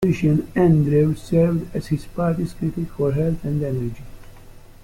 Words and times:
In 0.03 0.09
opposition, 0.09 0.47
Andrewes 0.55 1.21
served 1.21 1.75
as 1.75 1.85
his 1.85 2.05
party's 2.05 2.53
critic 2.53 2.89
for 2.97 3.11
Health 3.11 3.43
and 3.43 3.61
Energy. 3.61 4.01